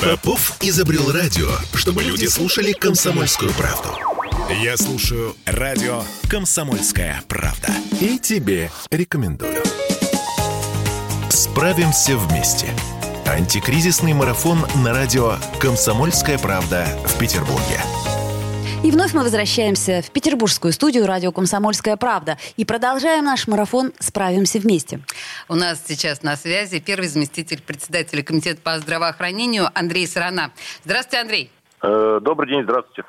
Попов 0.00 0.56
изобрел 0.60 1.12
радио, 1.12 1.48
чтобы 1.74 2.02
люди 2.02 2.26
слушали 2.26 2.72
комсомольскую 2.72 3.52
правду. 3.52 3.88
Я 4.62 4.76
слушаю 4.76 5.36
радио 5.46 6.02
«Комсомольская 6.28 7.22
правда». 7.28 7.68
И 8.00 8.18
тебе 8.18 8.70
рекомендую. 8.90 9.62
Справимся 11.28 12.16
вместе. 12.16 12.66
Антикризисный 13.26 14.12
марафон 14.12 14.66
на 14.76 14.92
радио 14.92 15.36
«Комсомольская 15.60 16.38
правда» 16.38 16.86
в 17.06 17.18
Петербурге. 17.18 17.80
И 18.82 18.90
вновь 18.90 19.12
мы 19.12 19.22
возвращаемся 19.22 20.00
в 20.00 20.10
петербургскую 20.10 20.72
студию 20.72 21.06
радио 21.06 21.32
«Комсомольская 21.32 21.98
правда» 21.98 22.38
и 22.56 22.64
продолжаем 22.64 23.26
наш 23.26 23.46
марафон 23.46 23.92
«Справимся 23.98 24.58
вместе». 24.58 25.00
У 25.50 25.54
нас 25.54 25.82
сейчас 25.86 26.22
на 26.22 26.34
связи 26.34 26.80
первый 26.80 27.06
заместитель 27.08 27.60
председателя 27.60 28.22
Комитета 28.22 28.62
по 28.62 28.78
здравоохранению 28.78 29.68
Андрей 29.74 30.06
Сарана. 30.06 30.50
Здравствуйте, 30.82 31.20
Андрей. 31.20 31.50
Э, 31.82 32.20
добрый 32.22 32.48
день, 32.48 32.62
здравствуйте. 32.62 33.04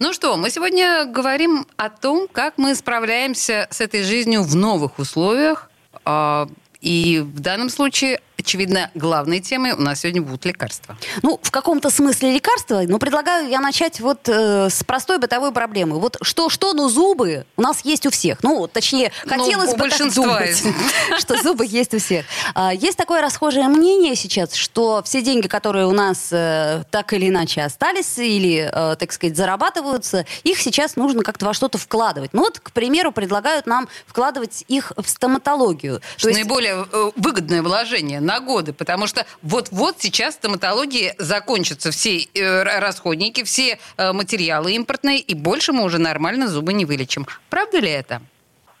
Ну 0.00 0.12
что, 0.12 0.36
мы 0.36 0.50
сегодня 0.50 1.04
говорим 1.04 1.64
о 1.76 1.90
том, 1.90 2.26
как 2.26 2.58
мы 2.58 2.74
справляемся 2.74 3.68
с 3.70 3.80
этой 3.80 4.02
жизнью 4.02 4.42
в 4.42 4.56
новых 4.56 4.98
условиях. 4.98 5.70
А, 6.04 6.48
и 6.80 7.20
в 7.20 7.38
данном 7.38 7.68
случае 7.68 8.20
очевидно, 8.44 8.90
главной 8.94 9.40
темой 9.40 9.72
у 9.72 9.80
нас 9.80 10.00
сегодня 10.00 10.20
будут 10.20 10.44
лекарства. 10.44 10.96
Ну, 11.22 11.40
в 11.42 11.50
каком-то 11.50 11.88
смысле 11.88 12.32
лекарства, 12.32 12.82
но 12.86 12.98
предлагаю 12.98 13.48
я 13.48 13.60
начать 13.60 14.00
вот 14.00 14.28
э, 14.28 14.68
с 14.68 14.84
простой 14.84 15.18
бытовой 15.18 15.50
проблемы. 15.50 15.98
Вот 15.98 16.18
что, 16.20 16.50
что, 16.50 16.74
ну, 16.74 16.90
зубы 16.90 17.46
у 17.56 17.62
нас 17.62 17.84
есть 17.84 18.04
у 18.04 18.10
всех. 18.10 18.42
Ну, 18.42 18.68
точнее, 18.68 19.12
ну, 19.24 19.30
хотелось 19.30 19.70
ну, 19.70 19.78
бы 19.78 19.88
так 19.88 20.14
думать, 20.14 20.62
что 21.18 21.42
зубы 21.42 21.64
есть 21.66 21.94
у 21.94 21.98
всех. 21.98 22.26
А, 22.54 22.74
есть 22.74 22.98
такое 22.98 23.22
расхожее 23.22 23.66
мнение 23.68 24.14
сейчас, 24.14 24.52
что 24.54 25.02
все 25.04 25.22
деньги, 25.22 25.48
которые 25.48 25.86
у 25.86 25.92
нас 25.92 26.28
э, 26.30 26.84
так 26.90 27.14
или 27.14 27.30
иначе 27.30 27.62
остались 27.62 28.18
или, 28.18 28.70
э, 28.70 28.96
так 28.96 29.10
сказать, 29.12 29.36
зарабатываются, 29.36 30.26
их 30.42 30.60
сейчас 30.60 30.96
нужно 30.96 31.22
как-то 31.22 31.46
во 31.46 31.54
что-то 31.54 31.78
вкладывать. 31.78 32.34
Ну, 32.34 32.42
вот, 32.42 32.60
к 32.60 32.72
примеру, 32.72 33.10
предлагают 33.10 33.66
нам 33.66 33.88
вкладывать 34.06 34.64
их 34.68 34.92
в 34.96 35.08
стоматологию. 35.08 36.02
Что 36.18 36.28
наиболее 36.28 36.86
э, 36.92 37.10
выгодное 37.16 37.62
вложение 37.62 38.20
на 38.20 38.33
годы, 38.40 38.72
потому 38.72 39.06
что 39.06 39.24
вот-вот 39.42 39.96
сейчас 39.98 40.34
стоматологии 40.34 41.12
закончатся 41.18 41.90
все 41.90 42.18
э, 42.34 42.62
расходники, 42.80 43.44
все 43.44 43.78
э, 43.96 44.12
материалы 44.12 44.72
импортные, 44.72 45.18
и 45.20 45.34
больше 45.34 45.72
мы 45.72 45.84
уже 45.84 45.98
нормально 45.98 46.48
зубы 46.48 46.72
не 46.72 46.84
вылечим. 46.84 47.26
Правда 47.50 47.78
ли 47.78 47.90
это? 47.90 48.20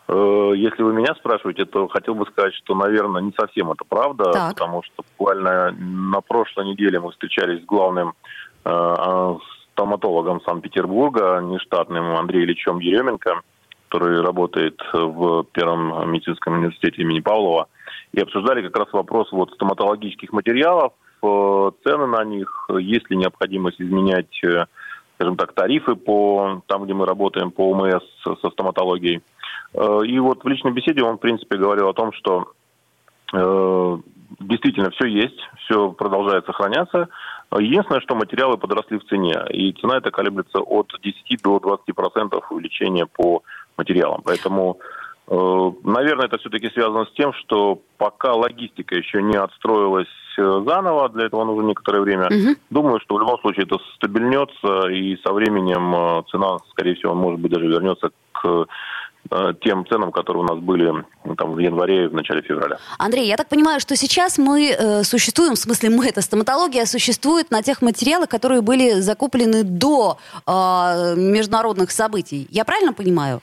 Э, 0.06 0.52
если 0.54 0.82
вы 0.82 0.92
меня 0.92 1.14
спрашиваете, 1.14 1.64
то 1.64 1.88
хотел 1.88 2.14
бы 2.14 2.26
сказать, 2.26 2.54
что, 2.54 2.74
наверное, 2.74 3.22
не 3.22 3.32
совсем 3.38 3.70
это 3.70 3.84
правда, 3.88 4.32
так. 4.32 4.50
потому 4.50 4.82
что 4.82 5.02
буквально 5.16 5.72
на 5.72 6.20
прошлой 6.20 6.66
неделе 6.66 7.00
мы 7.00 7.10
встречались 7.12 7.62
с 7.62 7.66
главным 7.66 8.14
э, 8.64 9.34
стоматологом 9.72 10.40
Санкт-Петербурга, 10.42 11.40
нештатным 11.42 12.16
Андреем 12.16 12.44
Ильичем 12.44 12.78
Еременко, 12.78 13.40
который 13.88 14.20
работает 14.20 14.80
в 14.92 15.44
Первом 15.52 16.10
медицинском 16.10 16.54
университете 16.54 17.02
имени 17.02 17.20
Павлова 17.20 17.68
и 18.14 18.20
обсуждали 18.20 18.62
как 18.62 18.76
раз 18.78 18.92
вопрос 18.92 19.30
вот 19.32 19.52
стоматологических 19.52 20.32
материалов, 20.32 20.92
э, 21.22 21.70
цены 21.84 22.06
на 22.06 22.24
них, 22.24 22.68
есть 22.78 23.10
ли 23.10 23.16
необходимость 23.16 23.80
изменять, 23.80 24.42
э, 24.44 24.66
скажем 25.16 25.36
так, 25.36 25.52
тарифы 25.52 25.94
по 25.94 26.62
там, 26.66 26.84
где 26.84 26.94
мы 26.94 27.06
работаем 27.06 27.50
по 27.50 27.70
ОМС 27.70 28.04
со 28.22 28.50
стоматологией. 28.50 29.22
Э, 29.74 30.00
и 30.06 30.18
вот 30.18 30.44
в 30.44 30.48
личной 30.48 30.72
беседе 30.72 31.02
он, 31.02 31.16
в 31.16 31.20
принципе, 31.20 31.56
говорил 31.56 31.88
о 31.88 31.94
том, 31.94 32.12
что 32.12 32.52
действительно 34.38 34.90
все 34.90 35.06
есть, 35.06 35.40
все 35.64 35.90
продолжает 35.90 36.46
сохраняться. 36.46 37.08
Единственное, 37.50 38.00
что 38.00 38.14
материалы 38.14 38.58
подросли 38.58 38.98
в 38.98 39.04
цене, 39.04 39.34
и 39.50 39.72
цена 39.72 39.96
эта 39.96 40.12
колеблется 40.12 40.60
от 40.60 40.92
10 41.02 41.42
до 41.42 41.58
20 41.58 41.94
процентов 41.96 42.52
увеличения 42.52 43.06
по 43.06 43.42
материалам. 43.76 44.22
Поэтому 44.24 44.78
наверное, 45.28 46.26
это 46.26 46.38
все-таки 46.38 46.68
связано 46.70 47.06
с 47.06 47.12
тем, 47.12 47.32
что 47.32 47.80
пока 47.96 48.34
логистика 48.34 48.94
еще 48.94 49.22
не 49.22 49.36
отстроилась 49.36 50.08
э, 50.38 50.62
заново, 50.66 51.08
для 51.08 51.26
этого 51.26 51.44
нужно 51.44 51.68
некоторое 51.68 52.00
время. 52.00 52.26
Угу. 52.26 52.56
Думаю, 52.70 53.00
что 53.00 53.14
в 53.14 53.20
любом 53.20 53.38
случае 53.40 53.64
это 53.64 53.78
стабильнется, 53.96 54.88
и 54.90 55.16
со 55.24 55.32
временем 55.32 55.94
э, 55.94 56.22
цена, 56.30 56.58
скорее 56.70 56.94
всего, 56.96 57.14
может 57.14 57.40
быть, 57.40 57.52
даже 57.52 57.66
вернется 57.66 58.10
к 58.32 58.66
тем 59.62 59.86
ценам, 59.86 60.12
которые 60.12 60.44
у 60.44 60.46
нас 60.46 60.58
были 60.58 60.92
ну, 61.24 61.34
там, 61.34 61.54
в 61.54 61.58
январе 61.58 62.04
и 62.04 62.06
в 62.08 62.14
начале 62.14 62.42
февраля. 62.42 62.78
Андрей, 62.98 63.26
я 63.26 63.36
так 63.36 63.48
понимаю, 63.48 63.80
что 63.80 63.96
сейчас 63.96 64.36
мы 64.36 64.70
э, 64.70 65.02
существуем, 65.02 65.54
в 65.54 65.58
смысле 65.58 65.90
мы, 65.90 66.06
это 66.06 66.20
стоматология, 66.20 66.84
существует 66.84 67.50
на 67.50 67.62
тех 67.62 67.80
материалах, 67.80 68.28
которые 68.28 68.60
были 68.60 69.00
закуплены 69.00 69.62
до 69.64 70.18
э, 70.46 71.14
международных 71.16 71.90
событий. 71.90 72.46
Я 72.50 72.64
правильно 72.64 72.92
понимаю? 72.92 73.40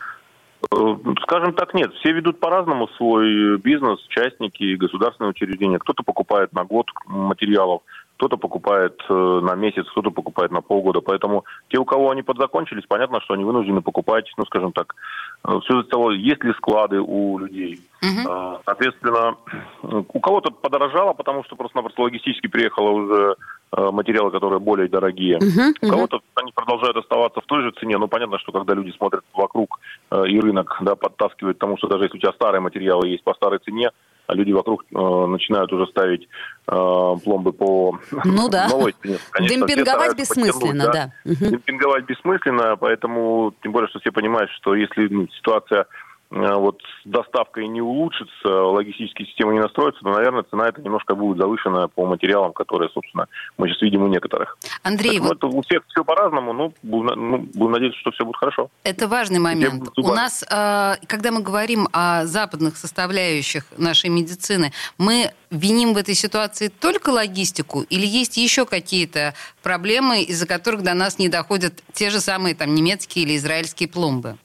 Э, 0.70 0.96
скажем 1.24 1.54
так, 1.54 1.74
нет. 1.74 1.94
Все 1.96 2.12
ведут 2.12 2.40
по-разному 2.40 2.88
свой 2.98 3.58
бизнес, 3.58 4.00
частники, 4.10 4.76
государственные 4.76 5.32
учреждения. 5.32 5.80
Кто-то 5.80 6.04
покупает 6.04 6.54
на 6.54 6.64
год 6.64 6.88
материалов, 7.06 7.82
кто-то 8.18 8.38
покупает 8.38 9.02
э, 9.10 9.14
на 9.14 9.56
месяц, 9.56 9.88
кто-то 9.90 10.12
покупает 10.12 10.52
на 10.52 10.62
полгода. 10.62 11.02
Поэтому 11.02 11.46
те, 11.70 11.80
у 11.80 11.86
кого 11.86 12.12
они 12.12 12.22
подзакончились, 12.22 12.86
понятно, 12.88 13.20
что 13.22 13.34
они 13.34 13.44
вынуждены 13.44 13.82
покупать, 13.82 14.32
ну, 14.38 14.46
скажем 14.46 14.72
так, 14.74 14.96
э, 15.44 15.60
все 15.64 15.82
из 15.82 15.88
того, 15.88 16.12
есть 16.12 16.44
ли 16.44 16.54
склады 16.54 17.00
у 17.00 17.40
людей. 17.40 17.80
Угу. 18.04 18.62
Соответственно, 18.66 19.38
у 19.84 20.20
кого-то 20.20 20.52
подорожало, 20.52 21.14
потому 21.14 21.44
что 21.44 21.56
просто-напросто 21.56 22.04
логистически 22.04 22.48
приехало 22.48 22.92
уже 22.92 23.36
материалы, 23.76 24.32
которые 24.32 24.60
более 24.60 24.88
дорогие. 24.88 25.38
Uh-huh, 25.38 25.74
У 25.82 25.90
кого-то 25.90 26.20
они 26.36 26.52
продолжают 26.52 26.98
оставаться 26.98 27.42
в 27.42 27.46
той 27.46 27.64
же 27.64 27.72
цене, 27.80 27.98
но 27.98 28.08
понятно, 28.08 28.38
что 28.40 28.52
когда 28.52 28.74
люди 28.74 28.92
смотрят 28.92 29.24
вокруг 29.34 29.80
и 30.12 30.40
рынок 30.40 30.78
да, 30.82 30.96
подтаскивает 30.96 31.58
к 31.58 31.60
тому, 31.60 31.78
что 31.78 31.88
даже 31.88 32.06
если 32.06 32.18
у 32.18 32.20
тебя 32.20 32.34
старые 32.34 32.60
материалы 32.62 33.08
есть 33.08 33.24
по 33.24 33.34
старой 33.34 33.60
цене, 33.60 33.92
а 34.32 34.34
люди 34.34 34.52
вокруг 34.54 34.84
э, 34.84 35.26
начинают 35.28 35.72
уже 35.74 35.88
ставить 35.88 36.28
э, 36.68 37.16
пломбы 37.24 37.52
по 37.52 38.00
ну, 38.24 38.50
да. 38.52 38.70
новой 38.70 38.94
цене. 39.02 39.18
Конечно, 39.32 39.68
Демпинговать 39.68 40.18
бессмысленно, 40.18 40.86
да. 40.86 41.12
да. 41.26 41.34
Демпинговать 41.50 42.06
бессмысленно, 42.06 42.78
поэтому 42.78 43.54
тем 43.62 43.74
более, 43.74 43.90
что 43.90 44.00
все 44.00 44.12
понимают, 44.12 44.50
что 44.52 44.74
если 44.74 45.08
ну, 45.08 45.28
ситуация 45.36 45.82
Э, 45.82 45.86
вот 46.32 46.82
с 47.04 47.08
доставкой 47.08 47.68
не 47.68 47.82
улучшится, 47.82 48.48
логистические 48.48 49.28
системы 49.28 49.54
не 49.54 49.60
настроятся, 49.60 50.02
то, 50.02 50.10
наверное, 50.10 50.44
цена 50.44 50.68
это 50.70 50.82
немножко 50.82 51.14
будет 51.14 51.38
завышенная 51.38 51.88
по 51.88 52.06
материалам, 52.06 52.54
которые, 52.54 52.90
собственно, 52.90 53.28
мы 53.58 53.68
сейчас 53.68 53.82
видим 53.82 54.04
у 54.04 54.08
некоторых. 54.08 54.58
Андрей, 54.82 55.20
вот... 55.20 55.38
это 55.38 55.48
у 55.48 55.62
всех 55.62 55.84
все 55.90 56.06
по-разному, 56.06 56.54
но 56.54 56.74
будем, 56.84 57.30
ну, 57.30 57.38
будем 57.54 57.72
надеяться, 57.72 58.00
что 58.00 58.12
все 58.12 58.24
будет 58.24 58.38
хорошо. 58.38 58.70
Это 58.84 59.08
важный 59.08 59.40
момент. 59.40 59.90
У 59.98 60.14
нас, 60.14 60.44
э, 60.44 60.96
когда 61.06 61.32
мы 61.32 61.42
говорим 61.42 61.90
о 61.92 62.26
западных 62.26 62.78
составляющих 62.78 63.66
нашей 63.78 64.10
медицины, 64.10 64.72
мы 64.98 65.32
виним 65.50 65.94
в 65.94 65.98
этой 65.98 66.16
ситуации 66.16 66.70
только 66.70 67.10
логистику 67.10 67.82
или 67.90 68.06
есть 68.06 68.38
еще 68.38 68.66
какие-то 68.66 69.34
проблемы, 69.64 70.24
из-за 70.24 70.48
которых 70.48 70.82
до 70.82 70.94
нас 70.94 71.20
не 71.20 71.28
доходят 71.28 71.84
те 71.92 72.10
же 72.10 72.22
самые 72.22 72.56
там 72.56 72.74
немецкие 72.74 73.26
или 73.26 73.36
израильские 73.36 73.90
пломбы? 73.90 74.38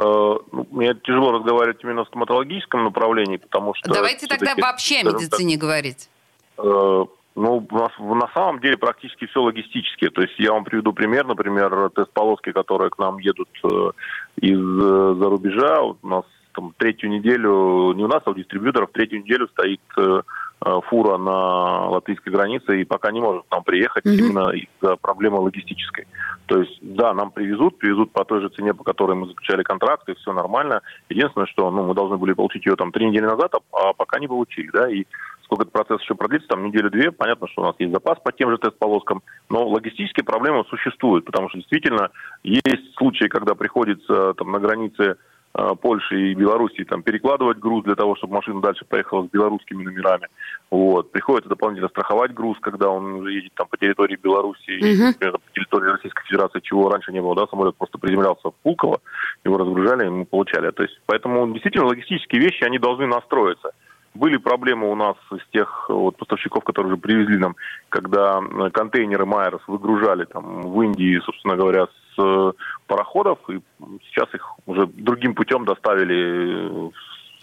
Э, 0.00 0.38
ну, 0.52 0.66
мне 0.70 0.94
тяжело 0.94 1.32
разговаривать 1.32 1.82
именно 1.84 2.04
в 2.04 2.08
стоматологическом 2.08 2.84
направлении, 2.84 3.36
потому 3.36 3.74
что... 3.74 3.92
Давайте 3.92 4.26
тогда 4.26 4.54
вообще 4.56 5.00
о 5.00 5.12
медицине 5.12 5.54
так, 5.54 5.60
говорить. 5.60 6.08
Э, 6.58 7.04
ну, 7.34 7.66
у 7.70 7.74
нас 7.76 7.90
на 7.98 8.28
самом 8.32 8.60
деле 8.60 8.76
практически 8.76 9.26
все 9.26 9.42
логистические. 9.42 10.10
То 10.10 10.22
есть 10.22 10.38
я 10.38 10.52
вам 10.52 10.64
приведу 10.64 10.92
пример, 10.92 11.26
например, 11.26 11.90
тест-полоски, 11.90 12.52
которые 12.52 12.90
к 12.90 12.98
нам 12.98 13.18
едут 13.18 13.50
э, 13.62 13.90
из-за 14.40 15.28
рубежа. 15.28 15.82
У 15.82 15.96
нас 16.06 16.24
там 16.54 16.74
третью 16.78 17.10
неделю, 17.10 17.92
не 17.92 18.04
у 18.04 18.08
нас, 18.08 18.22
а 18.24 18.30
у 18.30 18.34
дистрибьюторов, 18.34 18.90
третью 18.92 19.20
неделю 19.20 19.48
стоит 19.48 19.80
Э, 19.96 20.22
фура 20.88 21.16
на 21.16 21.88
латвийской 21.88 22.30
границе 22.30 22.80
и 22.80 22.84
пока 22.84 23.10
не 23.10 23.20
может 23.20 23.44
нам 23.50 23.64
приехать 23.64 24.04
mm-hmm. 24.04 24.16
именно 24.16 24.50
из-за 24.50 24.96
проблемы 24.96 25.38
логистической. 25.38 26.06
То 26.46 26.60
есть, 26.60 26.78
да, 26.82 27.14
нам 27.14 27.30
привезут, 27.30 27.78
привезут 27.78 28.12
по 28.12 28.24
той 28.24 28.42
же 28.42 28.48
цене, 28.50 28.74
по 28.74 28.84
которой 28.84 29.16
мы 29.16 29.26
заключали 29.28 29.62
контракт, 29.62 30.08
и 30.08 30.14
все 30.14 30.32
нормально. 30.32 30.82
Единственное, 31.08 31.46
что 31.46 31.70
ну, 31.70 31.84
мы 31.84 31.94
должны 31.94 32.18
были 32.18 32.34
получить 32.34 32.66
ее 32.66 32.76
там 32.76 32.92
три 32.92 33.06
недели 33.06 33.24
назад, 33.24 33.54
а, 33.54 33.60
а 33.72 33.92
пока 33.94 34.18
не 34.18 34.28
получили, 34.28 34.68
да, 34.70 34.90
и 34.90 35.04
сколько 35.44 35.62
этот 35.62 35.72
процесс 35.72 36.02
еще 36.02 36.14
продлится, 36.14 36.48
там 36.48 36.64
неделю-две, 36.64 37.10
понятно, 37.10 37.48
что 37.48 37.62
у 37.62 37.64
нас 37.64 37.74
есть 37.78 37.92
запас 37.92 38.18
по 38.22 38.30
тем 38.30 38.50
же 38.50 38.58
тест-полоскам, 38.58 39.22
но 39.48 39.66
логистические 39.66 40.24
проблемы 40.24 40.64
существуют, 40.68 41.24
потому 41.24 41.48
что 41.48 41.58
действительно 41.58 42.10
есть 42.42 42.94
случаи, 42.96 43.26
когда 43.26 43.54
приходится 43.54 44.34
там 44.34 44.52
на 44.52 44.60
границе 44.60 44.90
Э, 45.02 45.14
Польши 45.52 46.30
и 46.30 46.34
Белоруссии 46.34 46.84
там 46.84 47.02
перекладывать 47.02 47.58
груз 47.58 47.84
для 47.84 47.96
того, 47.96 48.14
чтобы 48.14 48.34
машина 48.34 48.60
дальше 48.60 48.84
поехала 48.84 49.26
с 49.26 49.30
белорусскими 49.30 49.82
номерами. 49.82 50.28
Вот. 50.70 51.10
Приходится 51.10 51.48
дополнительно 51.48 51.88
страховать 51.88 52.32
груз, 52.32 52.56
когда 52.60 52.88
он 52.88 53.26
едет 53.26 53.52
там 53.54 53.66
по 53.66 53.76
территории 53.76 54.16
Белоруссии, 54.16 54.80
uh-huh. 54.80 55.08
например, 55.08 55.38
по 55.38 55.52
территории 55.52 55.90
Российской 55.90 56.24
Федерации, 56.24 56.60
чего 56.60 56.88
раньше 56.88 57.12
не 57.12 57.20
было, 57.20 57.34
да, 57.34 57.48
самолет 57.48 57.74
просто 57.76 57.98
приземлялся 57.98 58.50
в 58.50 58.54
Пулково, 58.62 59.00
его 59.44 59.58
разгружали, 59.58 60.06
и 60.06 60.10
мы 60.10 60.24
получали. 60.24 60.70
То 60.70 60.84
есть, 60.84 61.00
поэтому 61.06 61.50
действительно 61.52 61.86
логистические 61.86 62.40
вещи, 62.40 62.62
они 62.62 62.78
должны 62.78 63.06
настроиться. 63.06 63.72
Были 64.14 64.38
проблемы 64.38 64.90
у 64.90 64.94
нас 64.94 65.16
из 65.32 65.44
тех 65.52 65.88
вот, 65.88 66.16
поставщиков, 66.16 66.64
которые 66.64 66.92
уже 66.92 67.00
привезли 67.00 67.38
нам, 67.38 67.54
когда 67.88 68.40
контейнеры 68.72 69.24
Майерс 69.24 69.62
выгружали 69.68 70.24
там 70.24 70.62
в 70.62 70.82
Индии, 70.82 71.20
собственно 71.24 71.56
говоря, 71.56 71.86
с 71.86 71.99
пароходов, 72.86 73.38
и 73.48 73.60
сейчас 74.08 74.32
их 74.34 74.46
уже 74.66 74.86
другим 74.86 75.34
путем 75.34 75.64
доставили 75.64 76.68
в 76.68 76.92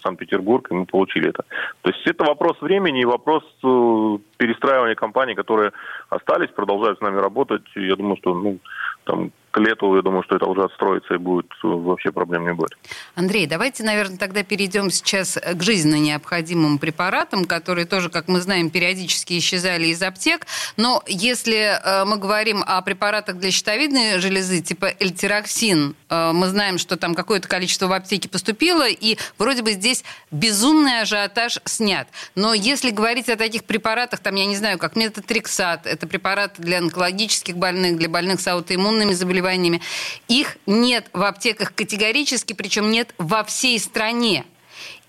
Санкт-Петербург, 0.02 0.68
и 0.70 0.74
мы 0.74 0.86
получили 0.86 1.30
это. 1.30 1.44
То 1.82 1.90
есть 1.90 2.06
это 2.06 2.24
вопрос 2.24 2.60
времени 2.60 3.00
и 3.00 3.04
вопрос 3.04 3.42
э, 3.64 4.18
перестраивания 4.36 4.94
компаний, 4.94 5.34
которые 5.34 5.72
остались, 6.08 6.50
продолжают 6.50 6.98
с 6.98 7.02
нами 7.02 7.20
работать. 7.20 7.64
Я 7.74 7.96
думаю, 7.96 8.16
что 8.18 8.34
ну, 8.34 8.58
там 9.04 9.32
лету, 9.58 9.94
я 9.96 10.02
думаю, 10.02 10.22
что 10.22 10.36
это 10.36 10.46
уже 10.46 10.64
отстроится 10.64 11.14
и 11.14 11.18
будет 11.18 11.46
вообще 11.62 12.10
проблем 12.10 12.44
не 12.44 12.54
будет. 12.54 12.76
Андрей, 13.14 13.46
давайте, 13.46 13.82
наверное, 13.82 14.18
тогда 14.18 14.42
перейдем 14.42 14.90
сейчас 14.90 15.36
к 15.36 15.62
жизненно 15.62 15.96
необходимым 15.96 16.78
препаратам, 16.78 17.44
которые 17.44 17.86
тоже, 17.86 18.08
как 18.08 18.28
мы 18.28 18.40
знаем, 18.40 18.70
периодически 18.70 19.38
исчезали 19.38 19.86
из 19.86 20.02
аптек. 20.02 20.46
Но 20.76 21.02
если 21.06 21.78
э, 21.82 22.04
мы 22.04 22.16
говорим 22.16 22.62
о 22.66 22.80
препаратах 22.82 23.36
для 23.36 23.50
щитовидной 23.50 24.20
железы, 24.20 24.60
типа 24.60 24.92
эльтироксин, 25.00 25.94
э, 26.08 26.32
мы 26.32 26.46
знаем, 26.48 26.78
что 26.78 26.96
там 26.96 27.14
какое-то 27.14 27.48
количество 27.48 27.86
в 27.86 27.92
аптеке 27.92 28.28
поступило, 28.28 28.88
и 28.88 29.18
вроде 29.38 29.62
бы 29.62 29.72
здесь 29.72 30.04
безумный 30.30 31.00
ажиотаж 31.02 31.58
снят. 31.64 32.08
Но 32.34 32.54
если 32.54 32.90
говорить 32.90 33.28
о 33.28 33.36
таких 33.36 33.64
препаратах, 33.64 34.20
там, 34.20 34.34
я 34.36 34.46
не 34.46 34.56
знаю, 34.56 34.78
как 34.78 34.96
метатрексат, 34.96 35.86
это 35.86 36.06
препарат 36.06 36.54
для 36.58 36.78
онкологических 36.78 37.56
больных, 37.56 37.98
для 37.98 38.08
больных 38.08 38.40
с 38.40 38.46
аутоиммунными 38.46 39.12
заболеваниями, 39.12 39.47
заболеваниями. 39.48 39.80
Их 40.28 40.56
нет 40.66 41.06
в 41.12 41.22
аптеках 41.22 41.74
категорически, 41.74 42.52
причем 42.52 42.90
нет 42.90 43.14
во 43.18 43.42
всей 43.44 43.78
стране. 43.78 44.44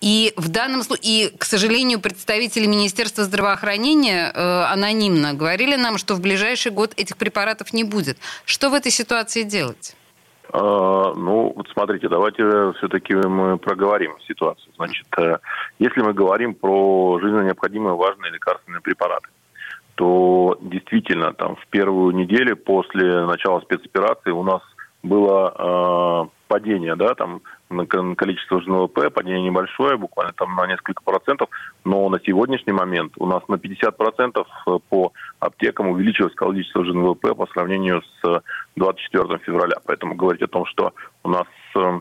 И 0.01 0.33
в 0.37 0.49
данном 0.49 0.83
случае, 0.83 1.27
и, 1.27 1.37
к 1.37 1.43
сожалению, 1.43 1.99
представители 1.99 2.65
Министерства 2.65 3.23
здравоохранения 3.25 4.31
э, 4.33 4.63
анонимно 4.73 5.33
говорили 5.33 5.75
нам, 5.75 5.97
что 5.97 6.15
в 6.15 6.21
ближайший 6.21 6.71
год 6.71 6.93
этих 6.95 7.17
препаратов 7.17 7.73
не 7.73 7.83
будет. 7.83 8.17
Что 8.45 8.69
в 8.69 8.73
этой 8.73 8.91
ситуации 8.91 9.43
делать? 9.43 9.95
А, 10.51 11.13
ну, 11.13 11.53
вот 11.55 11.67
смотрите, 11.73 12.07
давайте 12.07 12.43
все-таки 12.77 13.13
мы 13.13 13.57
проговорим 13.57 14.15
ситуацию. 14.25 14.71
Значит, 14.77 15.07
э, 15.17 15.37
если 15.79 16.01
мы 16.01 16.13
говорим 16.13 16.55
про 16.55 17.19
жизненно 17.21 17.43
необходимые 17.43 17.95
важные 17.95 18.31
лекарственные 18.31 18.81
препараты, 18.81 19.27
то 19.99 20.57
действительно 20.61 21.33
там 21.33 21.57
в 21.57 21.67
первую 21.67 22.15
неделю 22.15 22.55
после 22.55 23.25
начала 23.25 23.59
спецоперации 23.59 24.31
у 24.31 24.43
нас 24.43 24.61
было 25.03 25.53
э, 25.53 26.29
падение, 26.47 26.95
да, 26.95 27.15
там 27.15 27.41
на 27.69 27.85
количество 27.85 28.61
ЖНВП, 28.61 29.13
падение 29.13 29.43
небольшое, 29.43 29.97
буквально 29.97 30.31
там 30.31 30.55
на 30.55 30.67
несколько 30.67 31.03
процентов, 31.03 31.49
но 31.83 32.07
на 32.07 32.17
сегодняшний 32.21 32.71
момент 32.71 33.11
у 33.17 33.25
нас 33.25 33.45
на 33.49 33.57
50 33.57 33.97
процентов 33.97 34.47
по 34.87 35.11
аптекам 35.41 35.89
увеличилось 35.89 36.33
количество 36.33 36.85
ЖНВП 36.85 37.35
по 37.35 37.45
сравнению 37.47 38.01
с 38.21 38.41
24 38.77 39.37
февраля. 39.39 39.75
Поэтому 39.85 40.15
говорить 40.15 40.43
о 40.43 40.47
том, 40.47 40.65
что 40.65 40.93
у 41.25 41.29
нас 41.29 41.47
э, 41.75 41.99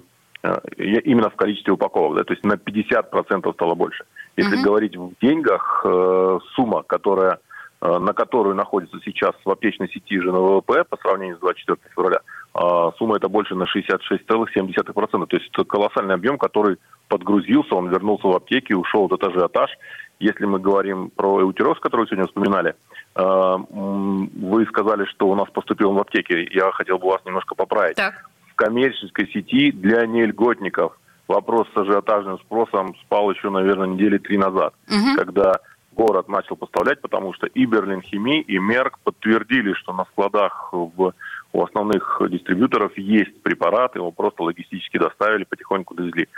именно 0.78 1.30
в 1.30 1.36
количестве 1.36 1.72
упаковок, 1.72 2.18
да, 2.18 2.22
то 2.22 2.32
есть 2.32 2.44
на 2.44 2.56
50 2.58 3.10
процентов 3.10 3.54
стало 3.54 3.74
больше. 3.74 4.04
Если 4.36 4.56
mm-hmm. 4.56 4.62
говорить 4.64 4.96
в 4.96 5.10
деньгах, 5.20 5.82
э, 5.84 6.38
сумма, 6.54 6.84
которая 6.84 7.38
Э, 7.38 7.47
на 7.80 8.12
которую 8.12 8.56
находится 8.56 8.98
сейчас 9.04 9.34
в 9.44 9.50
аптечной 9.50 9.88
сети 9.88 10.20
же 10.20 10.32
на 10.32 10.40
ВВП 10.40 10.84
по 10.84 10.96
сравнению 10.96 11.36
с 11.36 11.40
24 11.40 11.78
февраля, 11.94 12.20
а 12.54 12.90
сумма 12.98 13.16
это 13.16 13.28
больше 13.28 13.54
на 13.54 13.64
66,7%. 13.64 15.26
То 15.26 15.36
есть 15.36 15.50
это 15.52 15.64
колоссальный 15.64 16.14
объем, 16.14 16.38
который 16.38 16.78
подгрузился, 17.08 17.75
он 17.75 17.88
вернулся 17.88 18.26
в 18.26 18.36
аптеки, 18.36 18.72
ушел 18.72 19.06
этот 19.06 19.22
ажиотаж. 19.25 19.70
Если 20.19 20.44
мы 20.44 20.58
говорим 20.58 21.10
про 21.10 21.40
эутероз, 21.42 21.78
который 21.78 22.06
сегодня 22.06 22.26
вспоминали, 22.26 22.75
э, 23.14 23.56
вы 23.70 24.66
сказали, 24.66 25.04
что 25.04 25.28
у 25.28 25.34
нас 25.36 25.48
поступил 25.50 25.92
в 25.92 25.98
аптеке. 25.98 26.48
Я 26.50 26.72
хотел 26.72 26.98
бы 26.98 27.08
вас 27.08 27.25
немножко 27.25 27.54
поправить. 27.54 27.96
Так. 27.96 28.28
В 28.50 28.54
коммерческой 28.56 29.28
сети 29.28 29.70
для 29.70 30.04
нельготников 30.06 30.98
вопрос 31.28 31.69
с 31.72 31.76
ажиотажным 31.76 32.38
спросом 32.40 32.96
спал 33.04 33.30
еще, 33.30 33.50
наверное, 33.50 33.86
недели 33.86 34.19
три 34.19 34.36
назад, 34.36 34.75
угу. 34.88 35.16
когда 35.16 35.60
город 35.98 36.28
начал 36.28 36.56
поставлять, 36.56 37.00
потому 37.00 37.34
что 37.34 37.46
и 37.46 37.66
Берлин 37.66 38.02
Хими, 38.02 38.40
и 38.40 38.58
Мерк 38.58 38.98
подтвердили, 39.02 39.72
что 39.72 39.92
на 39.92 40.04
складах 40.04 40.70
в, 40.72 41.12
у 41.52 41.64
основных 41.64 42.22
дистрибьюторов 42.30 42.96
есть 42.96 43.42
препараты, 43.42 43.98
его 43.98 44.12
просто 44.12 44.44
логистически 44.44 44.98
доставили, 44.98 45.44
потихоньку 45.44 45.94
довезли. 45.94 46.28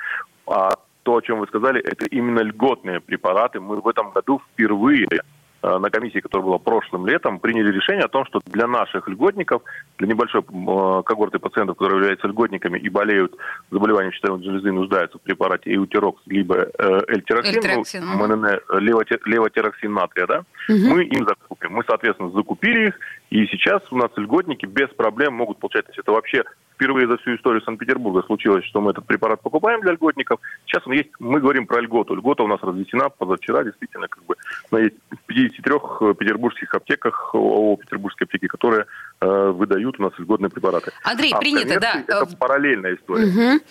А 0.46 0.70
то, 1.02 1.16
о 1.16 1.22
чем 1.22 1.40
вы 1.40 1.46
сказали, 1.46 1.80
это 1.80 2.06
именно 2.06 2.40
льготные 2.40 3.00
препараты. 3.00 3.60
Мы 3.60 3.80
в 3.80 3.88
этом 3.88 4.10
году 4.10 4.40
впервые 4.52 5.08
на 5.62 5.90
комиссии, 5.90 6.20
которая 6.20 6.46
была 6.46 6.58
прошлым 6.58 7.06
летом, 7.06 7.38
приняли 7.38 7.70
решение 7.70 8.04
о 8.04 8.08
том, 8.08 8.24
что 8.26 8.40
для 8.46 8.66
наших 8.66 9.08
льготников, 9.08 9.62
для 9.98 10.08
небольшой 10.08 10.40
э, 10.40 11.02
когорты 11.04 11.38
пациентов, 11.38 11.76
которые 11.76 11.98
являются 11.98 12.28
льготниками 12.28 12.78
и 12.78 12.88
болеют 12.88 13.36
заболеванием 13.70 14.12
щитовидной 14.12 14.44
железы, 14.44 14.72
нуждаются 14.72 15.18
в 15.18 15.20
препарате 15.20 15.74
эутирокс, 15.74 16.22
либо 16.26 16.68
э, 16.78 17.00
эльтироксин, 17.08 18.04
ну, 18.04 18.26
МНН, 18.26 18.60
левотироксин 18.78 19.92
натрия, 19.92 20.26
да, 20.26 20.38
угу. 20.68 20.78
мы 20.78 21.04
им 21.04 21.26
закупим. 21.26 21.72
Мы, 21.72 21.84
соответственно, 21.86 22.30
закупили 22.30 22.88
их, 22.88 22.94
и 23.30 23.46
сейчас 23.46 23.82
у 23.90 23.96
нас 23.96 24.10
льготники 24.16 24.66
без 24.66 24.88
проблем 24.88 25.34
могут 25.34 25.58
получать. 25.58 25.86
То 25.86 25.90
есть 25.90 26.00
это 26.00 26.12
вообще 26.12 26.44
впервые 26.74 27.06
за 27.06 27.18
всю 27.18 27.36
историю 27.36 27.62
Санкт-Петербурга 27.62 28.22
случилось, 28.26 28.64
что 28.64 28.80
мы 28.80 28.90
этот 28.90 29.06
препарат 29.06 29.40
покупаем 29.40 29.82
для 29.82 29.92
льготников. 29.92 30.40
Сейчас 30.66 30.84
он 30.86 30.94
есть, 30.94 31.10
мы 31.18 31.38
говорим 31.38 31.66
про 31.66 31.80
льготу. 31.80 32.14
Льгота 32.14 32.42
у 32.42 32.48
нас 32.48 32.58
развесена 32.62 33.10
позавчера, 33.10 33.62
действительно, 33.62 34.08
как 34.08 34.24
бы, 34.24 34.34
она 34.70 34.80
есть 34.80 34.96
в 35.10 35.18
53 35.26 35.74
э, 35.74 36.14
петербургских 36.14 36.74
аптеках, 36.74 37.34
ООО 37.34 37.76
«Петербургские 37.76 38.24
аптеки», 38.24 38.48
которые 38.48 38.86
э, 39.20 39.26
выдают 39.26 40.00
у 40.00 40.02
нас 40.02 40.12
льготные 40.18 40.50
препараты. 40.50 40.90
Андрей, 41.04 41.32
а 41.32 41.38
принято, 41.38 41.78
да. 41.78 42.02
Это 42.08 42.36
параллельная 42.36 42.94
история. 42.94 43.26
Угу. 43.26 43.64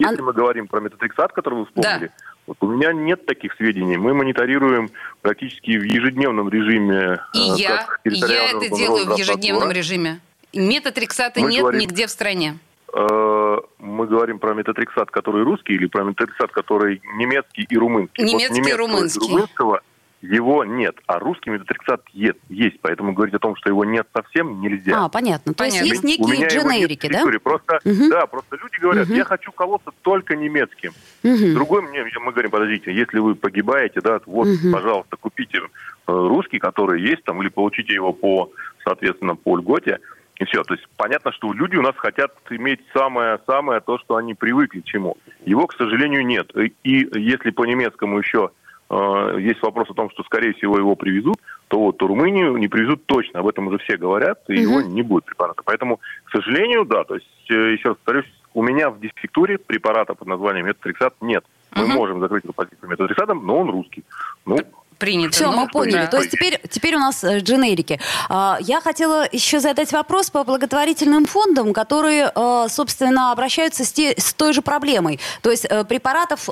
Если 0.00 0.18
Ан... 0.18 0.24
мы 0.24 0.32
говорим 0.32 0.66
про 0.66 0.80
метатрексат, 0.80 1.32
который 1.32 1.60
вы 1.60 1.66
вспомнили, 1.66 2.06
да. 2.06 2.35
Вот 2.46 2.56
у 2.60 2.66
меня 2.68 2.92
нет 2.92 3.26
таких 3.26 3.54
сведений. 3.54 3.96
Мы 3.96 4.14
мониторируем 4.14 4.90
практически 5.20 5.76
в 5.76 5.82
ежедневном 5.82 6.48
режиме. 6.48 7.20
И 7.34 7.38
э, 7.38 7.54
я, 7.56 7.86
и 8.04 8.10
я 8.10 8.50
это 8.50 8.74
делаю 8.74 9.06
в 9.06 9.18
ежедневном 9.18 9.70
режиме. 9.70 10.20
Метатрексата 10.54 11.40
мы 11.40 11.50
нет 11.50 11.60
говорим, 11.62 11.80
нигде 11.80 12.06
в 12.06 12.10
стране. 12.10 12.58
Э, 12.94 13.56
мы 13.78 14.06
говорим 14.06 14.38
про 14.38 14.54
метатрексат, 14.54 15.10
который 15.10 15.42
русский, 15.42 15.74
или 15.74 15.86
про 15.86 16.04
метатрексат, 16.04 16.52
который 16.52 17.02
немецкий 17.16 17.66
и 17.68 17.76
румынский. 17.76 18.24
Немецкий 18.24 18.62
вот 18.62 18.70
и 18.70 18.74
румынский. 18.74 19.28
румынского 19.28 19.82
его 20.22 20.64
нет, 20.64 20.96
а 21.06 21.18
русский 21.18 21.50
метатрексат 21.50 22.02
есть, 22.12 22.80
поэтому 22.80 23.12
говорить 23.12 23.34
о 23.34 23.38
том, 23.38 23.54
что 23.56 23.68
его 23.68 23.84
нет 23.84 24.06
совсем 24.14 24.60
нельзя. 24.60 25.04
А, 25.04 25.08
понятно. 25.08 25.52
То 25.52 25.64
понятно. 25.64 25.84
есть 25.84 26.02
есть 26.02 26.04
некие 26.04 26.48
дженерики, 26.48 27.08
да? 27.08 27.22
Просто, 27.42 27.80
угу. 27.84 28.10
Да, 28.10 28.26
просто 28.26 28.56
люди 28.56 28.80
говорят, 28.80 29.08
угу. 29.08 29.14
я 29.14 29.24
хочу 29.24 29.52
колоться 29.52 29.90
только 30.02 30.34
немецким. 30.36 30.92
Угу. 31.22 31.54
Другой 31.54 31.82
мне, 31.82 32.04
мы 32.20 32.32
говорим, 32.32 32.50
подождите, 32.50 32.94
если 32.94 33.18
вы 33.18 33.34
погибаете, 33.34 34.00
да, 34.00 34.20
вот, 34.26 34.48
угу. 34.48 34.72
пожалуйста, 34.72 35.16
купите 35.16 35.58
э, 35.58 35.62
русский, 36.06 36.58
который 36.58 37.02
есть 37.02 37.22
там, 37.24 37.42
или 37.42 37.48
получите 37.48 37.92
его 37.92 38.12
по, 38.12 38.50
соответственно, 38.84 39.36
по 39.36 39.56
льготе. 39.56 40.00
И 40.38 40.44
все. 40.44 40.62
То 40.64 40.74
есть 40.74 40.86
понятно, 40.96 41.32
что 41.32 41.52
люди 41.52 41.76
у 41.76 41.82
нас 41.82 41.94
хотят 41.96 42.32
иметь 42.50 42.80
самое-самое 42.94 43.80
то, 43.80 43.98
что 43.98 44.16
они 44.16 44.34
привыкли 44.34 44.80
к 44.80 44.84
чему. 44.84 45.16
Его, 45.46 45.66
к 45.66 45.74
сожалению, 45.74 46.26
нет. 46.26 46.50
И 46.84 47.08
если 47.14 47.50
по 47.50 47.64
немецкому 47.64 48.18
еще 48.18 48.50
э, 48.90 49.36
есть 49.40 49.62
вопрос 49.62 49.90
о 49.90 49.94
том, 49.94 50.10
что, 50.10 50.22
скорее 50.24 50.52
всего, 50.54 50.78
его 50.78 50.94
привезут, 50.94 51.36
то 51.68 51.80
вот 51.80 52.00
Румынию 52.02 52.56
не 52.56 52.68
привезут 52.68 53.06
точно. 53.06 53.40
Об 53.40 53.48
этом 53.48 53.68
уже 53.68 53.78
все 53.78 53.96
говорят, 53.96 54.40
и 54.48 54.54
угу. 54.54 54.60
его 54.60 54.80
не 54.82 55.02
будет 55.02 55.24
препарата. 55.24 55.62
Поэтому, 55.64 56.00
к 56.24 56.30
сожалению, 56.30 56.84
да. 56.84 57.04
То 57.04 57.14
есть, 57.14 57.50
э, 57.50 57.72
еще 57.72 57.88
раз 57.88 57.96
повторюсь, 57.96 58.32
у 58.54 58.62
меня 58.62 58.90
в 58.90 59.00
дефектуре 59.00 59.58
препарата 59.58 60.14
под 60.14 60.28
названием 60.28 60.66
метатрексат 60.66 61.14
нет. 61.20 61.44
Мы 61.74 61.84
угу. 61.84 61.92
можем 61.92 62.20
закрыть 62.20 62.44
его 62.44 62.52
позицию 62.52 62.88
метатрексатом, 62.88 63.44
но 63.44 63.58
он 63.58 63.70
русский. 63.70 64.04
Ну, 64.46 64.58
принято. 64.98 65.32
Все, 65.32 65.50
ну, 65.50 65.60
мы 65.60 65.68
поняли. 65.68 66.02
Да. 66.02 66.06
То 66.06 66.18
есть 66.18 66.30
теперь, 66.30 66.60
теперь 66.70 66.96
у 66.96 66.98
нас 66.98 67.22
э, 67.24 67.38
дженерики. 67.38 68.00
А, 68.28 68.58
я 68.60 68.80
хотела 68.80 69.26
еще 69.30 69.60
задать 69.60 69.92
вопрос 69.92 70.30
по 70.30 70.44
благотворительным 70.44 71.26
фондам, 71.26 71.72
которые, 71.72 72.30
э, 72.34 72.66
собственно, 72.68 73.32
обращаются 73.32 73.84
с, 73.84 73.92
те, 73.92 74.14
с 74.16 74.32
той 74.34 74.52
же 74.52 74.62
проблемой. 74.62 75.20
То 75.42 75.50
есть 75.50 75.66
э, 75.68 75.84
препаратов, 75.84 76.48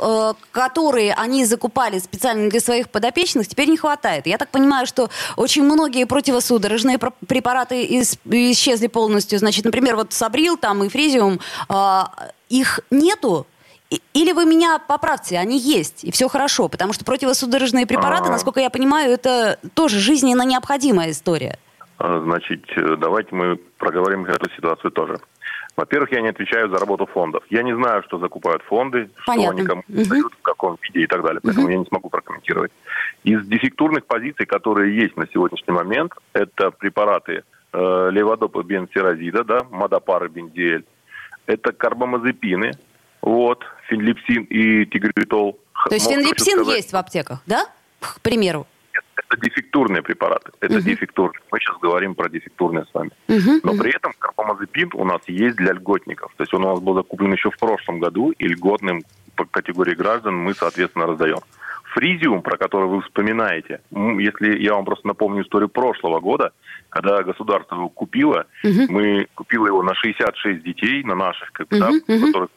которые 0.53 1.15
они 1.15 1.45
закупали 1.45 1.99
специально 1.99 2.49
для 2.51 2.61
своих 2.61 2.89
подопечных, 2.89 3.49
теперь 3.49 3.69
не 3.69 3.77
хватает. 3.77 4.27
Я 4.27 4.39
так 4.39 4.51
понимаю, 4.51 4.87
что 4.87 5.11
очень 5.37 5.63
многие 5.63 6.05
противосудорожные 6.05 6.99
препараты 6.99 7.85
исчезли 7.85 8.87
полностью. 8.87 9.39
Значит, 9.39 9.65
например, 9.65 9.97
вот 9.97 10.13
Сабрил 10.13 10.57
там 10.57 10.85
и 10.85 10.89
Фризиум, 10.89 11.41
их 12.49 12.81
нету, 12.91 13.47
или 14.13 14.33
вы 14.33 14.45
меня 14.47 14.79
поправьте, 14.79 15.39
они 15.39 15.59
есть, 15.59 16.05
и 16.05 16.11
все 16.11 16.29
хорошо, 16.29 16.69
потому 16.69 16.93
что 16.93 17.05
противосудорожные 17.05 17.87
препараты, 17.87 18.29
а... 18.29 18.33
насколько 18.33 18.61
я 18.61 18.71
понимаю, 18.71 19.13
это 19.13 19.59
тоже 19.75 19.99
жизненно 19.99 20.43
необходимая 20.43 21.11
история. 21.11 21.59
А, 21.99 22.21
значит, 22.21 22.65
э, 22.77 22.97
давайте 22.97 23.35
мы 23.35 23.57
проговорим 23.79 24.25
эту 24.25 24.51
ситуацию 24.51 24.91
тоже. 24.91 25.19
Во-первых, 25.77 26.13
я 26.13 26.21
не 26.21 26.29
отвечаю 26.29 26.69
за 26.69 26.79
работу 26.79 27.07
фондов. 27.07 27.45
Я 27.51 27.63
не 27.63 27.75
знаю, 27.75 28.03
что 28.05 28.19
закупают 28.19 28.63
фонды, 28.63 29.11
Понятно. 29.27 29.45
что 29.45 29.59
они 29.59 29.67
кому 29.67 29.83
угу. 29.89 30.09
дают, 30.09 30.33
в 30.35 30.43
каком 30.43 30.79
виде 30.83 31.01
и 31.01 31.07
так 31.07 31.23
далее. 31.23 31.41
Поэтому 31.43 31.67
угу. 31.67 31.73
я 31.73 31.79
не 31.79 31.85
смогу 31.87 32.11
прокомментировать. 32.11 32.71
Из 33.25 33.45
дефектурных 33.47 34.07
позиций, 34.07 34.47
которые 34.47 34.97
есть 34.97 35.17
на 35.17 35.27
сегодняшний 35.27 35.75
момент, 35.75 36.13
это 36.33 36.71
препараты 36.71 37.43
э, 37.73 38.09
леводопа 38.11 38.63
бензиразида, 38.63 39.45
да, 39.45 39.61
мадопары 39.71 40.29
бензиэль. 40.29 40.85
Это 41.47 41.73
карбамазепины, 41.73 42.73
вот, 43.25 43.65
фенлипсин 43.89 44.45
и 44.45 44.85
тигритол. 44.87 45.59
То 45.89 45.95
есть 45.95 46.09
фенлипсин 46.09 46.63
есть 46.63 46.93
в 46.93 46.97
аптеках, 46.97 47.41
да? 47.47 47.67
К 48.01 48.21
примеру 48.21 48.67
это 49.17 49.41
дефектурные 49.41 50.03
препараты. 50.03 50.51
Это 50.61 50.75
угу. 50.75 50.83
дефектурные. 50.83 51.41
Мы 51.51 51.59
сейчас 51.59 51.77
говорим 51.81 52.15
про 52.15 52.29
дефектурные 52.29 52.85
с 52.85 52.95
вами. 52.95 53.11
Угу, 53.29 53.61
Но 53.63 53.73
угу. 53.73 53.83
при 53.83 53.95
этом 53.95 54.13
карпомазепин 54.19 54.91
у 54.95 55.05
нас 55.05 55.21
есть 55.27 55.57
для 55.57 55.73
льготников. 55.73 56.33
То 56.37 56.43
есть 56.43 56.55
он 56.55 56.65
у 56.65 56.71
нас 56.71 56.81
был 56.81 56.95
закуплен 56.95 57.33
еще 57.33 57.51
в 57.51 57.59
прошлом 57.59 57.99
году, 57.99 58.31
и 58.31 58.47
льготным 58.47 59.03
по 59.37 59.45
категории 59.45 59.95
граждан 59.95 60.37
мы, 60.37 60.55
соответственно, 60.55 61.07
раздаем. 61.07 61.39
Фризиум, 61.95 62.43
про 62.43 62.57
который 62.57 62.89
вы 62.89 63.03
вспоминаете, 63.03 63.81
если 63.93 64.59
я 64.61 64.75
вам 64.75 64.85
просто 64.85 65.07
напомню 65.07 65.43
историю 65.45 65.69
прошлого 65.69 66.19
года, 66.19 66.53
когда 66.89 67.23
государство 67.23 67.77
его 67.77 67.89
купило, 67.89 68.47
угу. 68.65 68.93
мы 68.93 69.29
купили 69.35 69.67
его 69.67 69.83
на 69.83 69.95
66 69.95 70.63
детей, 70.63 71.05
на 71.05 71.15
наших, 71.15 71.53
как 71.53 71.69
бы, 71.69 71.77
угу, 71.77 71.85
да, 71.85 72.15
угу. 72.15 72.27
в 72.27 72.49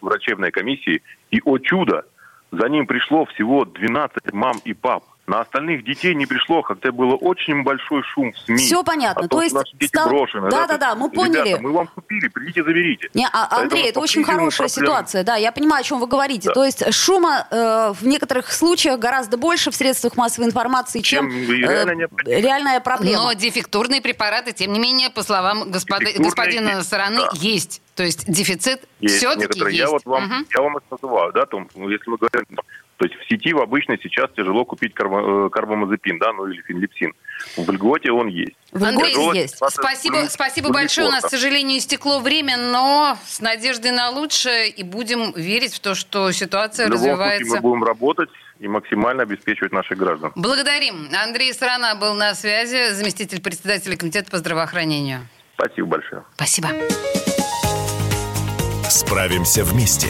врачебной 0.00 0.50
комиссии, 0.50 1.02
и, 1.30 1.40
о 1.44 1.58
чудо, 1.58 2.04
за 2.50 2.68
ним 2.68 2.86
пришло 2.86 3.24
всего 3.26 3.64
12 3.64 4.32
мам 4.32 4.56
и 4.64 4.72
пап. 4.72 5.04
На 5.28 5.42
остальных 5.42 5.84
детей 5.84 6.14
не 6.14 6.24
пришло, 6.24 6.62
хотя 6.62 6.90
было 6.90 7.14
очень 7.14 7.62
большой 7.62 8.02
шум 8.02 8.32
в 8.32 8.38
СМИ. 8.38 8.56
Все 8.56 8.82
понятно. 8.82 9.26
А 9.26 9.28
то, 9.28 9.36
то 9.36 9.42
есть 9.42 9.54
наши 9.54 9.76
дети 9.76 9.90
стал... 9.90 10.08
брошены. 10.08 10.48
Да, 10.48 10.66
да, 10.66 10.78
да, 10.78 10.94
мы 10.94 11.10
поняли. 11.10 11.48
Ребята, 11.48 11.62
мы 11.62 11.72
вам 11.72 11.86
купили, 11.86 12.28
придите, 12.28 12.64
заберите. 12.64 13.10
Не, 13.12 13.28
а, 13.30 13.60
Андрей, 13.60 13.90
это 13.90 14.00
очень 14.00 14.24
хорошая 14.24 14.68
проблем. 14.68 14.86
ситуация. 14.86 15.24
Да, 15.24 15.36
я 15.36 15.52
понимаю, 15.52 15.82
о 15.82 15.84
чем 15.84 16.00
вы 16.00 16.06
говорите. 16.06 16.48
Да. 16.48 16.54
То 16.54 16.64
есть 16.64 16.94
шума 16.94 17.46
э, 17.50 17.92
в 17.92 18.06
некоторых 18.06 18.50
случаях 18.50 18.98
гораздо 18.98 19.36
больше 19.36 19.70
в 19.70 19.74
средствах 19.76 20.16
массовой 20.16 20.46
информации, 20.46 21.00
чем, 21.00 21.30
чем 21.30 21.42
э, 21.42 22.40
реальная 22.40 22.80
проблема. 22.80 23.24
Но 23.24 23.32
дефектурные 23.34 24.00
препараты, 24.00 24.52
тем 24.52 24.72
не 24.72 24.78
менее, 24.78 25.10
по 25.10 25.22
словам 25.22 25.70
господа, 25.70 26.06
господина 26.16 26.82
стороны, 26.82 27.20
да. 27.20 27.30
есть. 27.34 27.82
То 27.96 28.02
есть 28.02 28.24
дефицит 28.26 28.88
все-таки 29.04 29.58
есть. 29.58 29.76
Я, 29.76 29.90
вот 29.90 30.06
вам, 30.06 30.24
угу. 30.24 30.34
я 30.54 30.62
вам 30.62 30.78
это 30.78 30.86
называю, 30.90 31.32
да, 31.34 31.44
том, 31.44 31.68
ну, 31.74 31.90
если 31.90 32.08
мы 32.08 32.16
говорим 32.16 32.46
то 32.98 33.06
есть 33.06 33.16
в 33.16 33.28
сети 33.28 33.52
в 33.52 33.60
обычной 33.60 33.98
сейчас 34.02 34.28
тяжело 34.36 34.64
купить 34.64 34.92
карбо, 34.92 35.46
э, 35.46 35.50
карбамазепин, 35.50 36.18
да, 36.18 36.32
ну 36.32 36.46
или 36.46 36.60
фенлипсин. 36.62 37.14
В 37.56 37.70
льготе 37.70 38.10
он 38.10 38.26
есть. 38.26 38.56
В 38.72 38.84
Андрей, 38.84 39.14
есть. 39.34 39.56
Спасибо, 39.56 40.26
спасибо 40.28 40.72
большое. 40.72 41.06
У 41.06 41.10
нас, 41.10 41.24
к 41.24 41.28
сожалению, 41.28 41.78
истекло 41.78 42.18
время, 42.18 42.56
но 42.56 43.16
с 43.24 43.40
надеждой 43.40 43.92
на 43.92 44.10
лучшее 44.10 44.68
и 44.68 44.82
будем 44.82 45.32
верить 45.32 45.74
в 45.74 45.80
то, 45.80 45.94
что 45.94 46.32
ситуация 46.32 46.88
в 46.88 46.90
развивается. 46.90 47.44
Случае 47.44 47.62
мы 47.62 47.70
будем 47.70 47.84
работать 47.84 48.30
и 48.58 48.66
максимально 48.66 49.22
обеспечивать 49.22 49.70
наших 49.70 49.96
граждан. 49.96 50.32
Благодарим. 50.34 51.08
Андрей 51.14 51.52
Страна 51.54 51.94
был 51.94 52.14
на 52.14 52.34
связи, 52.34 52.92
заместитель 52.92 53.40
председателя 53.40 53.96
комитета 53.96 54.28
по 54.28 54.38
здравоохранению. 54.38 55.20
Спасибо 55.54 55.86
большое. 55.86 56.24
Спасибо. 56.34 56.68
Справимся 58.88 59.64
вместе. 59.64 60.08